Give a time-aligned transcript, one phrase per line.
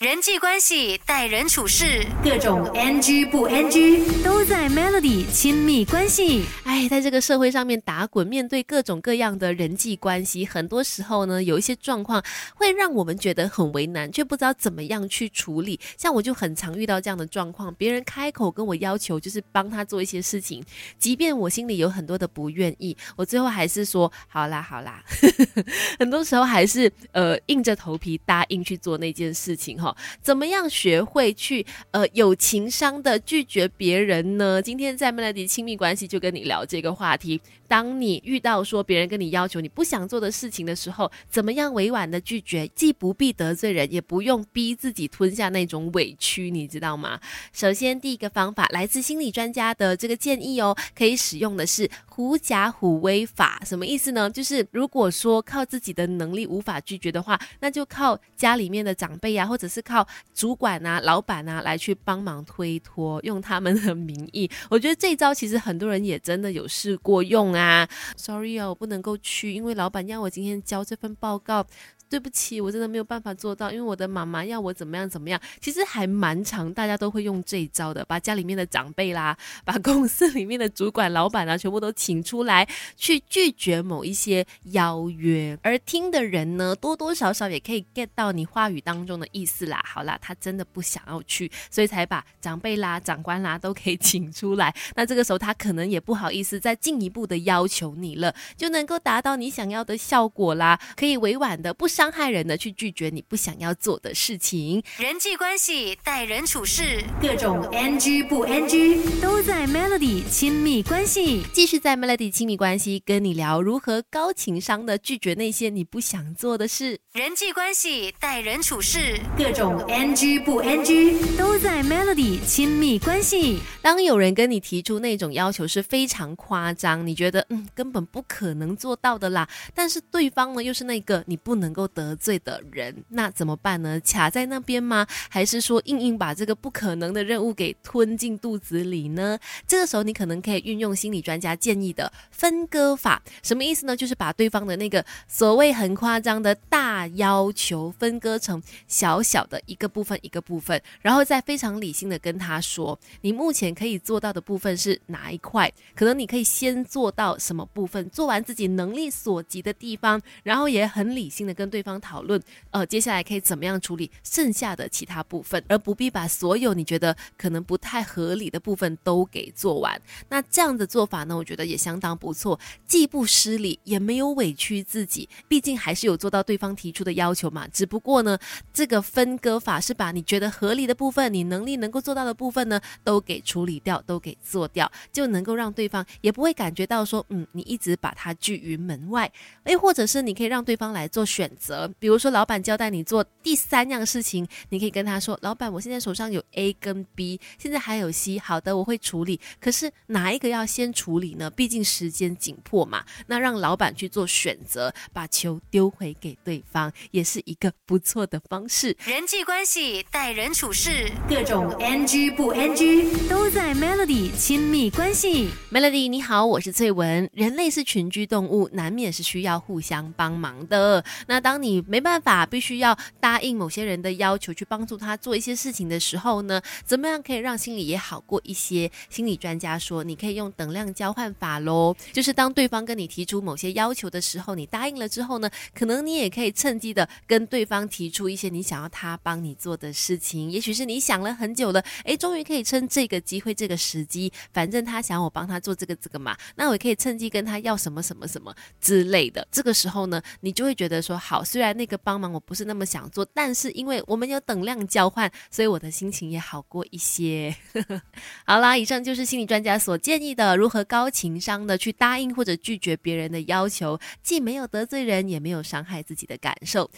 [0.00, 6.46] 人际关系、待人处事，各种 NG 不 NG 都在 Melody 亲密关系。
[6.64, 12.24] 哎，在这个社会上面打滚，面对各种各样的人际关系，很多时候呢，有一些状况
[12.54, 15.78] 会让我们觉得很为难，却不知道怎么样去处理。
[15.98, 20.64] 像我就很常遇到这样的状况，别人开口跟我要求，就是帮他做一些事情，
[20.98, 25.04] 即便我心里有很多的不愿意，我最后还是说好啦好啦。
[26.00, 29.89] 很多时候还是呃硬着头皮答应去做那件事情哈。
[30.20, 34.60] 怎么样学会去呃有情商的拒绝别人呢？
[34.60, 37.40] 今天在麦拉迪亲密关系就跟你聊这个话题。
[37.70, 47.20] 当你遇到说别人跟你要求你不想做的事情的时候，怎么样委婉的拒绝，既不必得罪人，也不用逼自己吞下那种委屈，你知道吗？
[47.52, 53.60] 首先第一个方法来自心理专家的这个建议哦，可以使用的是狐假虎威法。
[53.66, 54.30] 什么意思呢？
[54.30, 59.80] 就是如果说靠自己的能力无法拒绝的话，那就靠家里面的长辈呀，或者是。
[59.90, 64.48] 靠主管啊、老板啊来去帮忙推脱，用他们的名义。
[64.68, 67.59] 我觉得这招其实很多人也真的有试过用啊。
[67.60, 71.66] 啊 Sorry 哦，我不能够去，因为老板让我今天交这份报告。
[72.10, 75.40] 对不起，我真的没有办法做到，因为我的妈妈要我怎么样怎么样。
[75.60, 85.56] 其实还蛮长，大家都会用这一招的，把家里面的长辈啦，把公司里面的主管、老板啊，全部都请出来，去拒绝某一些邀约。
[85.62, 89.80] 而听的人呢，多多少少也可以 get 到你话语当中的意思啦。
[89.86, 94.74] 好啦，他真的不想要去，所以才把长辈啦、长官啦都可以 请出来。
[94.96, 100.76] 那这个时候他可能也不好意思再进一步的要求你了，就能够达到你想要的效果啦。
[100.96, 101.88] 可以委婉的不。
[102.00, 111.42] 伤害人的去拒绝你不想要做的事情，人际关系、待人处事，各种 NG 不 NG 都在 Melody 亲密关系。
[111.52, 116.98] 继续在 Melody 亲密关系跟你聊如何高情商的拒绝那些你不想做的事。
[117.12, 123.58] 人际关系、待人处事，各种 NG 不 NG 都在 Melody 亲密关系。
[123.82, 131.89] 当有人跟你提出那种要求是非常夸张，你觉得嗯根本不可能做到的啦，但是对方呢又是那个你不能够。
[131.94, 134.00] 得罪的人，那怎么办呢？
[134.00, 135.06] 卡在那边吗？
[135.28, 139.38] 还是说硬硬把这个不可能的任务给吞进肚子里呢？
[139.66, 143.22] 这个时候，你可能可以运用心理专家建议的分割法。
[143.42, 143.96] 什么意思呢？
[143.96, 155.72] 就是把对方的那个所谓很夸张的大要求分割成小小的一个部分一个部分，然后再非常理性的跟他说，你目前可以做到的部分是哪一块？
[155.94, 158.08] 可能你可以先做到什么部分？
[158.10, 161.79] 做完自己能力所及的地方，然后也很理性的跟对。
[161.80, 162.38] 对方讨论，
[162.72, 169.98] 呃，接下来可以怎么样处理剩下的其他部分，而不必把所有你觉得可能不太合理的部分都给做完。
[170.28, 177.66] 那这样的做法呢，我觉得也相当不错，既不失礼，也没有委屈自己，毕竟还是有做到对方提出的要求嘛。
[177.68, 178.38] 只不过呢，
[178.74, 189.32] 这个分割法是把你觉得合理的部分，你能力能够做到的部分呢，都给处理掉，都给做掉，就能够让对方也不会感觉到说，嗯，你一直把他拒于门外。
[189.64, 191.69] 诶，或者是你可以让对方来做选择。
[191.98, 199.40] 比如说，老板交代你做第三样事情，你可以跟他说：“老板，我现在手上有 A 跟 B，现在还有 C，好的，我会处理。
[199.60, 201.50] 可是哪一个要先处理呢？
[201.50, 203.04] 毕竟时间紧迫嘛。
[203.26, 208.96] 那让老板去做选择，把球丢回给对方，也是一个不错的方式。
[209.04, 215.50] 人际关系、待人处事，各种 NG 不 NG 都在 Melody 亲密关系。
[215.72, 217.28] Melody 你好，我是翠文。
[217.32, 221.02] 人类是群居动物，难免是需要互相帮忙的。
[221.26, 228.88] 那当当你没办法，必须要答应某些人的要求，去帮助他做一些事情的时候呢，怎么样可以让心里也好过一些？
[229.08, 231.96] 心理专家说，你可以用等量交换法喽。
[232.12, 240.48] 就是当对方跟你提出某些要求的时候，你答应了之后呢，可能你也可以趁机的跟对方提出一些你想要他帮你做的事情。
[240.52, 249.44] 也许是你想了很久了，诶，终于可以趁这个机会、这个时机，反正他想我帮他做这个这个嘛，那我也可以趁机跟他要什么什么什么之类的。
[249.50, 257.54] 这个时候呢，你就会觉得说好，虽然那个帮忙我不是那么想做，但是因为我们有等量交换，所以我的心情也好过一些。
[258.44, 266.90] 好啦，以上就是心理专家所建议的如何高情商的去答应或者拒绝别人的要求，既没有得罪人，也没有伤害自己的感受。